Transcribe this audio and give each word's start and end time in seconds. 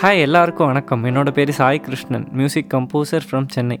Hi 0.00 0.20
எல்லாருக்கும் 0.24 0.68
வணக்கம். 0.70 1.04
என்னோட 1.08 1.28
பேர் 1.36 1.50
Sai 1.58 1.80
Krishnan 1.84 2.26
music 2.38 2.68
composer 2.74 3.24
from 3.28 3.48
Chennai. 3.54 3.78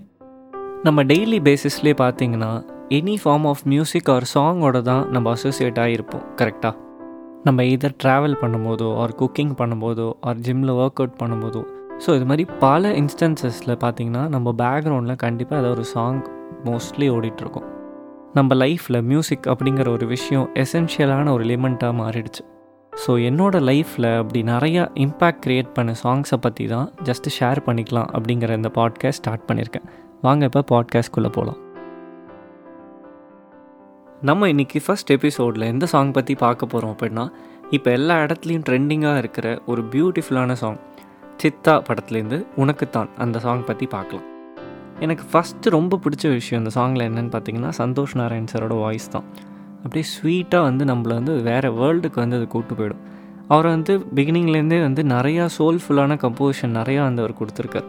நம்ம 0.86 1.02
டெய்லி 1.10 1.38
பேசிஸ்லேயே 1.48 1.96
பார்த்தீங்கன்னா 2.00 2.48
any 2.96 3.14
form 3.22 3.46
of 3.50 3.62
music 3.72 4.10
or 4.14 4.26
சாங்கோட 4.32 4.80
தான் 4.88 5.04
நம்ம 5.14 5.30
அசோசியேட் 5.36 5.78
ஆகியிருப்போம் 5.84 6.24
கரெக்டாக 6.40 6.74
நம்ம 7.46 7.66
இதர் 7.74 7.96
ட்ராவல் 8.04 8.36
பண்ணும்போதோ 8.42 8.88
ஆர் 9.02 9.14
குக்கிங் 9.22 9.54
பண்ணும்போதோ 9.62 10.08
ஆர் 10.20 10.42
ஜிம்மில் 10.48 10.74
ஒர்க் 10.80 11.00
அவுட் 11.04 11.16
பண்ணும்போதோ 11.22 11.62
ஸோ 12.06 12.16
இது 12.18 12.28
மாதிரி 12.32 12.46
பல 12.66 12.92
இன்ஸ்டன்சஸில் 13.02 13.78
பார்த்தீங்கன்னா 13.86 14.24
நம்ம 14.34 14.56
பேக்ரவுண்டில் 14.64 15.22
கண்டிப்பாக 15.26 15.62
ஏதாவது 15.62 15.76
ஒரு 15.80 15.86
சாங் 15.94 16.22
மோஸ்ட்லி 16.68 17.08
ஓடிட்டுருக்கோம். 17.16 17.68
நம்ம 18.34 18.54
லைஃப்பில் 18.64 19.04
மியூசிக் 19.12 19.48
அப்படிங்கிற 19.54 19.88
ஒரு 19.88 20.06
விஷயம் 20.06 20.48
எசென்ஷியலான 20.64 21.32
ஒரு 21.32 21.44
எலிமெண்ட்டாக 21.44 22.00
மாறிடுச்சு. 22.02 22.44
ஸோ 23.06 23.12
என்னோடய 23.28 23.64
லைஃப்பில் 23.64 24.18
அப்படி 24.18 24.42
நிறையா 24.42 24.88
இம்பேக்ட் 24.94 25.42
க்ரியேட் 25.46 25.74
பண்ண 25.74 25.94
சாங்ஸை 26.02 26.36
பற்றி 26.36 26.66
தான் 26.66 26.92
ஜஸ்ட்டு 27.04 27.32
ஷேர் 27.38 27.60
பண்ணிக்கலாம் 27.66 28.08
அப்படிங்கிற 28.12 28.50
இந்த 28.50 28.70
பாட்காஸ்ட் 28.74 29.20
ஸ்டார்ட் 29.22 29.44
பண்ணியிருக்கேன் 29.48 29.82
வாங்க 30.20 30.44
இப்போ 30.44 30.62
பாட்காஸ்ட்குள்ளே 30.70 31.28
போகலாம் 31.28 31.58
நம்ம 34.20 34.48
இன்றைக்கி 34.48 34.80
ஃபஸ்ட் 34.86 35.10
எபிசோடில் 35.10 35.62
எந்த 35.62 35.86
சாங் 35.86 36.12
பற்றி 36.12 36.34
பார்க்க 36.34 36.66
போகிறோம் 36.66 36.92
அப்படின்னா 36.94 37.24
இப்போ 37.70 37.90
எல்லா 37.90 38.22
இடத்துலையும் 38.22 38.64
ட்ரெண்டிங்காக 38.68 39.18
இருக்கிற 39.18 39.62
ஒரு 39.66 39.82
பியூட்டிஃபுல்லான 39.82 40.52
சாங் 40.52 40.78
சித்தா 41.42 41.82
படத்துலேருந்து 41.88 42.46
உனக்குத்தான் 42.56 43.08
அந்த 43.16 43.38
சாங் 43.38 43.64
பற்றி 43.64 43.86
பார்க்கலாம். 43.86 44.26
எனக்கு 45.00 45.24
ஃபஸ்ட்டு 45.32 45.70
ரொம்ப 45.70 46.00
பிடிச்ச 46.04 46.28
விஷயம் 46.28 46.64
இந்த 46.64 46.80
சாங்கில் 46.80 47.06
என்னென்னு 47.08 47.32
பார்த்தீங்கன்னா 47.34 47.72
சந்தோஷ் 47.78 48.16
நாராயண் 48.16 48.50
சாரோட 48.52 48.80
வாய்ஸ் 48.80 49.10
தான். 49.10 49.24
அப்படியே 49.84 50.06
ஸ்வீட்டாக 50.14 50.66
வந்து 50.68 50.84
நம்மளை 50.84 51.14
வந்து 51.20 51.34
வேறு 51.42 51.68
வேர்ல்டுக்கு 51.72 52.14
வந்து 52.14 52.36
அது 52.36 52.46
கூப்பிட்டு 52.46 52.76
போயிடும். 52.80 53.02
அவர் 53.48 53.66
வந்து 53.66 53.92
பிகினிங்லேருந்தே 54.14 54.80
வந்து 54.80 55.02
நிறையா 55.02 55.44
சோல்ஃபுல்லான 55.58 56.16
கம்போசிஷன் 56.24 56.76
நிறையா 56.80 57.02
வந்து 57.02 57.22
அவர் 57.22 57.38
கொடுத்துருக்கார். 57.40 57.88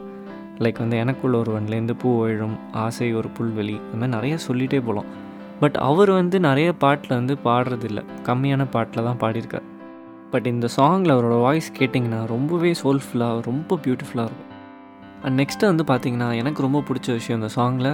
லைக் 0.60 0.80
வந்து 0.80 0.98
எனக்குள்ள 0.98 1.36
ஒருவன்லேருந்து 1.38 1.96
பூ 1.98 2.10
விழும் 2.22 2.56
ஆசை 2.72 3.10
ஒரு 3.14 3.30
புல்வெளி 3.38 3.76
இந்த 3.94 3.98
மாதிரி 4.02 4.16
நிறையா 4.16 4.38
சொல்லிகிட்டே 4.48 4.80
போகலாம் 4.80 5.10
பட் 5.60 5.78
அவர் 5.90 6.12
வந்து 6.12 6.40
நிறைய 6.40 6.70
பாட்டில் 6.74 7.18
வந்து 7.18 7.38
பாடுறதில்ல. 7.44 8.02
கம்மியான 8.24 8.66
பாட்டில் 8.72 9.04
தான் 9.04 9.20
பாடியிருக்கார். 9.20 9.66
பட் 10.32 10.46
இந்த 10.46 10.68
சாங்கில் 10.78 11.14
அவரோட 11.16 11.38
வாய்ஸ் 11.42 11.70
கேட்டிங்கன்னா 11.80 12.20
ரொம்பவே 12.26 12.72
சோல்ஃபுல்லாக 12.84 13.42
ரொம்ப 13.44 13.80
பியூட்டிஃபுல்லாக 13.86 14.28
இருக்கும். 14.30 14.52
அண்ட் 15.24 15.40
நெக்ஸ்ட்டு 15.40 15.70
வந்து 15.72 15.84
பார்த்திங்கன்னா 15.84 16.30
எனக்கு 16.36 16.62
ரொம்ப 16.62 16.80
பிடிச்ச 16.80 17.08
விஷயம் 17.12 17.42
இந்த 17.42 17.52
சாங்கில் 17.56 17.92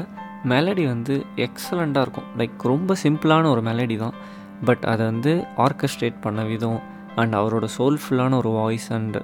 மெலடி 0.52 0.86
வந்து 0.86 1.16
எக்ஸலண்ட்டாக 1.36 2.06
இருக்கும். 2.06 2.30
லைக் 2.38 2.66
ரொம்ப 2.74 2.96
சிம்பிளான 3.04 3.46
ஒரு 3.46 3.62
மெலடி 3.62 3.98
தான். 3.98 4.16
பட் 4.66 4.84
அதை 4.84 5.06
வந்து 5.06 5.32
ஆர்கஸ்ட்ரேட் 5.58 6.18
பண்ண 6.22 6.44
விதம் 6.44 6.80
அண்ட் 7.16 7.36
அவரோட 7.36 7.66
சோல்ஃபுல்லான 7.78 8.36
ஒரு 8.38 8.50
வாய்ஸ் 8.50 8.88
அண்டு 8.94 9.22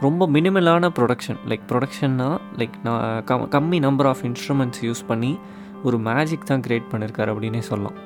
ரொம்ப 0.00 0.28
மினிமலான 0.28 0.90
ப்ரொடக்ஷன் 0.98 1.38
லைக் 1.48 1.64
ப்ரொடக்ஷன்னா 1.70 2.28
லைக் 2.56 2.76
நான் 2.82 3.24
கம் 3.24 3.46
கம்மி 3.50 3.78
நம்பர் 3.78 4.06
ஆஃப் 4.06 4.22
இன்ஸ்ட்ருமெண்ட்ஸ் 4.22 4.82
யூஸ் 4.82 5.02
பண்ணி 5.06 5.38
ஒரு 5.82 5.98
மேஜிக் 5.98 6.44
தான் 6.44 6.60
க்ரியேட் 6.60 6.90
பண்ணியிருக்காரு 6.92 7.32
அப்படின்னே 7.34 7.58
சொல்லலாம். 7.58 7.98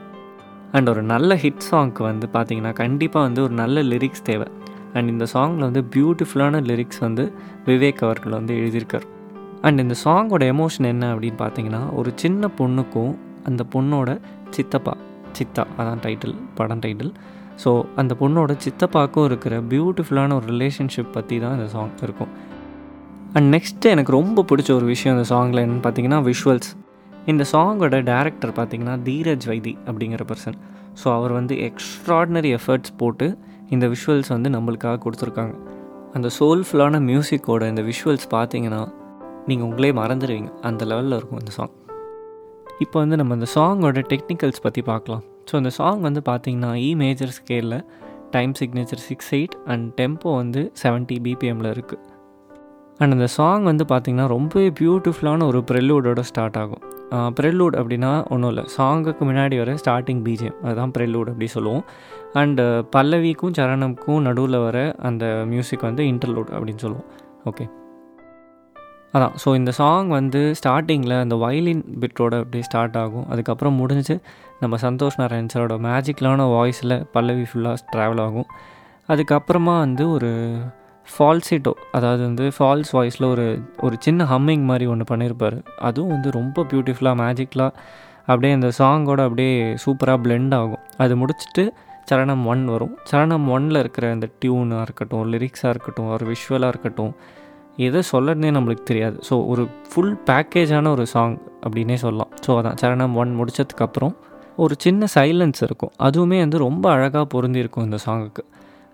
அண்ட் 0.72 0.89
ஒரு 0.89 1.02
நல்ல 1.02 1.34
ஹிட் 1.34 1.66
சாங்க்கு 1.70 2.02
வந்து 2.02 2.28
பார்த்திங்கன்னா 2.33 2.72
கண்டிப்பாக 2.72 3.27
வந்து 3.27 3.42
ஒரு 3.42 3.55
நல்ல 3.55 3.83
லிரிக்ஸ் 3.83 4.27
தேவை. 4.30 4.48
அண்ட் 4.94 5.08
இந்த 5.08 5.27
சாங்கில் 5.33 5.66
வந்து 5.69 5.83
பியூட்டிஃபுல்லான 5.94 6.61
லிரிக்ஸ் 6.70 7.00
வந்து 7.00 7.24
விவேக் 7.66 8.02
அவர்கள் 8.06 8.33
வந்து 8.33 8.55
எழுதியிருக்கார். 8.55 9.06
அண்ட் 9.62 9.78
இந்த 9.78 9.95
சாங்கோட 10.05 10.42
எமோஷன் 10.53 10.84
என்ன 10.84 11.14
அப்படின்னு 11.14 11.39
பார்த்தீங்கன்னா 11.39 11.95
ஒரு 11.95 12.12
சின்ன 12.14 12.48
பொண்ணுக்கும் 12.59 13.17
அந்த 13.45 13.64
பொண்ணோட 13.73 14.20
சித்தப்பா 14.51 14.97
சித்தா 15.33 15.67
அதான் 15.78 15.98
டைட்டில் 16.03 16.34
படம் 16.55 16.81
டைட்டில் 16.81 17.12
ஸோ 17.64 17.84
அந்த 17.97 18.17
பொண்ணோட 18.20 18.59
சித்தப்பாக்கும் 18.64 19.25
இருக்கிற 19.25 19.61
பியூட்டிஃபுல்லான 19.61 20.33
ஒரு 20.33 20.47
ரிலேஷன்ஷிப் 20.47 21.12
பற்றி 21.12 21.39
தான் 21.39 21.55
இந்த 21.55 21.67
சாங் 21.67 21.91
இருக்கும். 22.03 22.29
அண்ட் 23.33 23.55
நெக்ஸ்ட்டு 23.55 23.84
எனக்கு 23.84 24.12
ரொம்ப 24.12 24.45
பிடிச்ச 24.53 24.73
ஒரு 24.73 24.84
விஷயம் 24.84 25.17
இந்த 25.17 25.36
சாங்கில் 25.36 25.62
என்னென்னு 25.62 25.91
பார்த்தீங்கன்னா 25.91 26.33
விஷுவல்ஸ் 26.33 26.79
இந்த 27.27 27.45
சாங்கோட 27.53 28.03
டேரக்டர் 28.03 28.53
பார்த்தீங்கன்னா 28.56 28.98
தீரஜ் 29.05 29.46
வைதி 29.46 29.79
அப்படிங்கிற 29.86 30.20
பர்சன் 30.27 30.55
ஸோ 31.05 31.14
அவர் 31.14 31.33
வந்து 31.33 31.55
எக்ஸ்ட்ராடினரி 31.55 32.58
எஃபர்ட்ஸ் 32.58 32.96
போட்டு 32.96 33.39
இந்த 33.70 33.86
விஷுவல்ஸ் 33.86 34.29
வந்து 34.29 34.51
நம்மளுக்காக 34.51 34.98
கொடுத்துருக்காங்க. 35.05 35.55
அந்த 36.13 36.29
சோல்ஃபுல்லான 36.39 37.01
மியூசிக்கோட 37.11 37.69
இந்த 37.69 37.83
விஷுவல்ஸ் 37.83 38.29
பார்த்தீங்கன்னா 38.30 38.92
நீங்கள் 39.51 39.67
உங்களே 39.69 39.91
மறந்துடுவீங்க 40.01 40.51
அந்த 40.70 40.85
லெவலில் 40.91 41.17
இருக்கும் 41.19 41.41
அந்த 41.42 41.53
சாங் 41.59 41.75
இப்போ 42.85 42.97
வந்து 43.03 43.17
நம்ம 43.20 43.35
அந்த 43.39 43.47
சாங்கோட 43.55 44.03
டெக்னிக்கல்ஸ் 44.13 44.64
பற்றி 44.67 44.83
பார்க்கலாம். 44.91 45.23
ஸோ 45.48 45.55
அந்த 45.61 45.70
சாங் 45.79 46.03
வந்து 46.07 46.20
பார்த்திங்கன்னா 46.29 46.70
இ 46.89 46.91
மேஜர் 47.03 47.33
ஸ்கேலில் 47.39 47.81
time 48.35 48.53
signature 48.61 49.03
six 49.08 49.31
eight 49.39 49.57
and 49.73 49.87
tempo 50.01 50.31
வந்து 50.41 50.63
செவன்ட்டி 50.83 51.17
பிபிஎம்மில் 51.27 51.70
இருக்குது 51.75 52.05
அண்ட் 53.03 53.14
அந்த 53.17 53.27
சாங் 53.37 53.64
வந்து 53.70 53.85
பார்த்திங்கன்னா 53.92 54.27
ரொம்பவே 54.35 54.69
பியூட்டிஃபுல்லான 54.79 55.47
ஒரு 55.51 55.61
ப்ரெல்லூடோட 55.70 56.20
ஸ்டார்ட் 56.31 56.58
ஆகும். 56.63 56.83
ப்ரெல்லூட் 57.39 57.77
அப்படின்னா 57.81 58.13
ஒன்றும் 58.35 58.51
இல்லை. 58.53 58.64
சாங்குக்கு 58.77 59.23
முன்னாடி 59.29 59.57
வர 59.63 59.75
ஸ்டார்டிங் 59.83 60.23
பிஜிஎம் 60.27 60.57
அதுதான் 60.64 60.92
ப்ரெல்லூட் 60.97 61.31
அப்படி 61.33 61.48
சொல்லுவோம். 61.57 61.85
அண்டு 62.41 62.64
பல்லவிக்கும் 62.97 63.55
சரணமுக்கும் 63.58 64.25
நடுவில் 64.29 64.58
வர 64.67 64.79
அந்த 65.11 65.25
மியூசிக் 65.53 65.87
வந்து 65.89 66.05
இன்டர்லூட் 66.13 66.51
அப்படின்னு 66.57 66.85
சொல்லுவோம். 66.87 67.08
ஓகே 67.51 67.67
அதான். 69.14 69.35
ஸோ 69.42 69.48
இந்த 69.58 69.70
சாங் 69.70 70.08
வந்து 70.19 70.41
ஸ்டார்டிங்கில் 70.58 71.14
அந்த 71.23 71.35
வயலின் 71.45 71.85
பிட்டோட 72.01 72.35
அப்படியே 72.42 72.64
ஸ்டார்ட் 72.69 72.96
ஆகும். 73.02 73.27
அதுக்கப்புறம் 73.33 73.79
முடிஞ்சு 73.83 74.14
நம்ம 74.61 74.77
சந்தோஷ் 74.83 75.19
நாராயண் 75.20 75.52
சாரோட 75.55 75.77
மேஜிக்கலான 75.86 76.46
வாய்ஸில் 76.55 76.96
பல்லவி 77.14 77.46
ஃபுல்லாக 77.51 77.85
ட்ராவல் 77.92 78.23
ஆகும். 78.27 78.48
அதுக்கப்புறமா 79.08 79.74
வந்து 79.85 80.05
ஒரு 80.11 80.30
ஃபால்சிட்டோ 81.08 81.73
அதாவது 81.92 82.23
வந்து 82.23 82.46
ஃபால்ஸ் 82.57 82.91
வாய்ஸில் 82.96 83.27
ஒரு 83.30 83.46
ஒரு 83.80 83.96
சின்ன 84.07 84.24
ஹம்மிங் 84.24 84.64
மாதிரி 84.70 84.86
ஒன்று 84.92 85.05
பண்ணியிருப்பார் 85.11 85.57
அதுவும் 85.89 86.13
வந்து 86.14 86.30
ரொம்ப 86.39 86.64
பியூட்டிஃபுல்லாக 86.73 87.17
மேஜிக்கலாக 87.23 87.73
அப்படியே 88.30 88.52
அந்த 88.58 88.70
சாங்கோட 88.79 89.20
அப்படியே 89.29 89.52
சூப்பராக 89.85 90.19
பிளெண்ட் 90.25 90.55
ஆகும். 90.55 90.83
அது 90.96 91.14
முடிச்சுட்டு 91.17 91.64
சரணம் 92.11 92.45
ஒன் 92.45 92.64
வரும். 92.64 92.92
சரணம் 93.11 93.46
ஒனில் 93.55 93.79
இருக்கிற 93.79 94.11
அந்த 94.11 94.27
டியூனாக 94.42 94.85
இருக்கட்டும் 94.86 95.25
லிரிக்ஸாக 95.33 95.73
இருக்கட்டும் 95.75 96.11
ஒரு 96.17 96.27
விஷுவலாக 96.33 96.73
இருக்கட்டும் 96.75 97.13
எதை 97.86 98.00
சொல்லணுன்னே 98.12 98.50
நம்மளுக்கு 98.56 98.84
தெரியாது. 98.90 99.16
ஸோ 99.28 99.34
ஒரு 99.52 99.64
ஃபுல் 99.90 100.14
பேக்கேஜான 100.28 100.90
ஒரு 100.96 101.05
சாங் 101.14 101.36
அப்படின்னே 101.64 101.96
சொல்லலாம். 102.05 102.33
ஸோ 102.44 102.56
அதான் 102.61 102.78
சரணம் 102.83 103.14
ஒன் 103.22 103.33
முடித்ததுக்கப்புறம் 103.40 104.14
ஒரு 104.64 104.74
சின்ன 104.84 105.08
சைலன்ஸ் 105.16 105.61
இருக்கும். 105.66 105.92
அதுவுமே 106.06 106.39
வந்து 106.44 106.58
ரொம்ப 106.66 106.84
அழகாக 106.96 107.24
பொருந்திருக்கும் 107.34 107.86
இந்த 107.89 108.00
சாங்குக்கு 108.06 108.44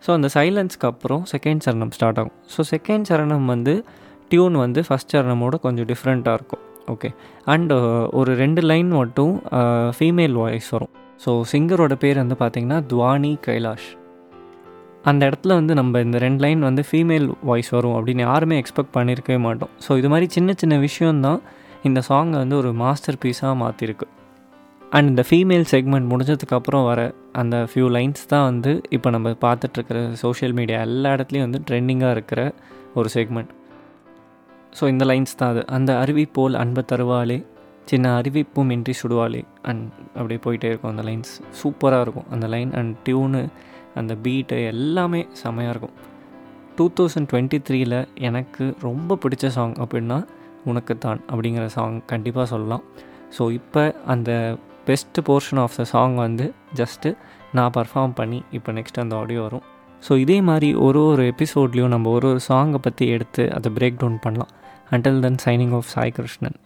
ஸோ 0.05 0.11
அந்த 0.17 0.29
சைலன்ஸ்க்கு 0.37 0.87
அப்புறம் 0.91 1.23
செகண்ட் 1.33 1.63
சரணம் 1.67 1.93
ஸ்டார்ட் 1.97 2.19
ஆகும். 2.21 2.37
ஸோ 2.55 2.61
செகண்ட் 2.73 3.07
சரணம் 3.11 3.47
வந்து 3.55 3.75
டியூன் 4.31 4.57
வந்து 4.65 4.81
ஃபஸ்ட் 4.89 5.13
சரணமோட 5.15 5.57
கொஞ்சம் 5.67 5.89
டிஃப்ரெண்ட்டாக 5.93 6.39
இருக்கும். 6.39 6.63
ஓகே 6.93 7.09
அண்டு 7.53 7.77
ஒரு 8.21 8.31
ரெண்டு 8.43 8.63
லைன் 8.71 8.91
மட்டும் 9.01 9.35
ஃபீமேல் 9.97 10.35
வாய்ஸ் 10.43 10.71
வரும். 10.77 10.93
ஸோ 11.25 11.31
சிங்கரோட 11.53 11.95
பேர் 12.03 12.23
வந்து 12.23 12.37
பார்த்திங்கன்னா 12.43 12.81
துவானி 12.93 13.33
கைலாஷ். 13.47 13.89
அந்த 15.11 15.23
இடத்துல 15.29 15.55
வந்து 15.61 15.73
நம்ம 15.75 16.01
இந்த 16.01 16.19
ரெண்டு 16.19 16.43
லைன் 16.45 16.61
வந்து 16.61 16.83
ஃபீமேல் 16.89 17.27
வாய்ஸ் 17.49 17.71
வரும் 17.71 17.97
அப்படின்னு 17.97 18.23
யாருமே 18.29 18.57
எக்ஸ்பெக்ட் 18.63 18.95
பண்ணியிருக்கவே 18.97 19.39
மாட்டோம். 19.47 19.73
ஸோ 19.87 19.99
இது 19.99 20.09
மாதிரி 20.09 20.27
சின்ன 20.31 20.53
சின்ன 20.63 20.75
விஷயந்தான் 20.79 21.41
இந்த 21.89 22.01
சாங்கை 22.09 22.39
வந்து 22.43 22.57
ஒரு 22.57 22.73
மாஸ்டர் 22.73 23.19
பீஸாக 23.25 23.55
மாற்றிருக்கு 23.63 24.07
அண்ட் 24.93 25.09
இந்த 25.09 25.23
ஃபீமேல் 25.29 25.67
செக்மெண்ட் 25.73 26.07
முடிஞ்சதுக்கப்புறம் 26.13 26.85
வர 26.85 27.01
அந்த 27.33 27.57
ஃபியூ 27.71 27.87
லைன்ஸ் 27.97 28.23
தான் 28.27 28.45
வந்து 28.45 28.73
இப்போ 28.91 29.09
நம்ம 29.11 29.31
பார்த்துட்ருக்கிற 29.45 29.99
சோஷியல் 30.23 30.53
மீடியா 30.53 30.79
எல்லா 30.81 31.11
இடத்துலையும் 31.17 31.47
வந்து 31.49 31.61
ட்ரெண்டிங்காக 31.69 32.15
இருக்கிற 32.17 32.41
ஒரு 32.95 33.09
செக்மெண்ட் 33.17 33.53
ஸோ 34.79 34.85
இந்த 34.93 35.05
லைன்ஸ் 35.05 35.37
தான் 35.37 35.51
அது. 35.51 35.63
அந்த 35.77 35.91
அருவி 36.03 36.25
போல் 36.37 36.55
அன்பை 36.63 36.83
தருவாளே 36.93 37.39
சின்ன 37.85 38.07
அறிவிப்பும் 38.21 38.71
இன்றி 38.71 38.95
சுடுவாளே. 39.03 39.41
அண்ட் 39.69 39.85
அப்படியே 40.19 40.41
போயிட்டே 40.47 40.69
இருக்கும் 40.71 40.93
அந்த 40.93 41.05
லைன்ஸ் 41.09 41.33
சூப்பராக 41.61 42.05
இருக்கும் 42.07 42.29
அந்த 42.31 42.47
லைன் 42.55 42.73
அண்ட் 42.81 42.95
டியூனு 43.07 43.43
அந்த 44.01 44.13
பீட்டு 44.25 44.57
எல்லாமே 44.73 45.21
செமையாக 45.43 45.73
இருக்கும். 45.75 45.97
டூ 46.77 46.85
தௌசண்ட் 46.99 47.29
டுவெண்ட்டி 47.31 47.59
த்ரீயில் 47.67 47.99
எனக்கு 48.29 48.65
ரொம்ப 48.87 49.19
பிடிச்ச 49.25 49.47
சாங் 49.57 49.75
அப்படின்னா 49.85 50.19
உனக்கு 50.71 50.95
தான் 50.99 51.21
அப்படிங்கிற 51.33 51.67
சாங் 51.77 51.97
கண்டிப்பாக 52.13 52.47
சொல்லலாம். 52.53 52.85
ஸோ 53.37 53.45
இப்போ 53.59 53.83
அந்த 54.15 54.31
best 54.89 55.19
portion 55.29 55.61
of 55.65 55.77
the 55.81 55.85
song 55.93 56.17
வந்து 56.25 56.47
ஜஸ்ட்டு 56.81 57.11
நான் 57.57 57.75
பர்ஃபார்ம் 57.79 58.15
பண்ணி 58.21 58.41
இப்போ 58.59 58.73
நெக்ஸ்ட் 58.79 59.01
அந்த 59.05 59.15
ஆடியோ 59.23 59.43
வரும். 59.47 59.65
ஸோ 60.07 60.13
இதே 60.25 60.39
மாதிரி 60.49 60.69
ஒரு 60.87 61.01
ஒரு 61.11 61.23
எபிசோட்லேயும் 61.33 61.93
நம்ம 61.95 62.11
ஒரு 62.17 62.27
ஒரு 62.33 62.41
சாங்கை 62.49 62.81
பற்றி 62.87 63.05
எடுத்து 63.17 63.45
அதை 63.57 63.71
பிரேக் 63.79 64.01
டவுன் 64.03 64.23
பண்ணலாம். 64.25 64.53
Until 64.95 65.21
then 65.27 65.43
signing 65.45 65.75
off 65.79 65.91
Sai 65.95 66.17
Krishnan 66.19 66.59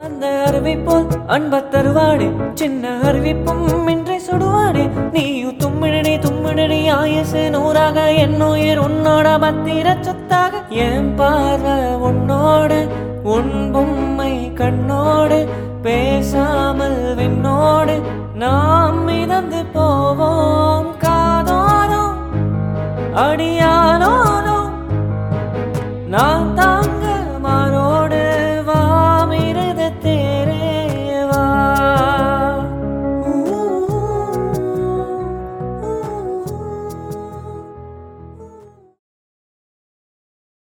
அந்த 0.00 0.26
அருவி 0.44 0.74
போல் 0.76 1.06
அன்ப 1.26 1.60
தருவாடே 1.70 2.26
சின்ன 2.54 2.90
அறிவிப்பும் 3.02 3.62
இன்றை 3.88 4.18
சுடுவாடே 4.18 4.84
நீயும் 5.12 5.56
தும்மிடடி 5.56 6.12
தும்மிடடி 6.18 6.78
ஆயசு 6.90 7.50
நூறாக 7.50 8.04
என் 8.16 8.40
உயிர் 8.40 8.78
உன்னோட 8.78 9.26
பத்திர 9.38 9.96
சொத்தாக. 10.00 10.60
என் 10.84 11.10
பார்வை 11.14 11.76
உன்னோடு 12.00 12.78
உன் 13.26 13.72
பொம்மை 13.72 14.32
கண்ணோடு 14.54 15.38
பேசாமல் 15.82 17.00
விண்ணோடு 17.14 17.96
நாம் 18.34 19.04
மிதந்து 19.04 19.62
போவோம் 19.72 20.90
காதோறும் 20.98 22.16
அடியானோ 23.16 23.57